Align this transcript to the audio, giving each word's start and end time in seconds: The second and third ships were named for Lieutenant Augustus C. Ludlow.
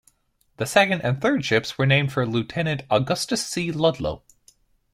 The 0.57 0.65
second 0.65 1.01
and 1.01 1.21
third 1.21 1.45
ships 1.45 1.77
were 1.77 1.85
named 1.85 2.11
for 2.11 2.25
Lieutenant 2.25 2.81
Augustus 2.89 3.45
C. 3.45 3.71
Ludlow. 3.71 4.23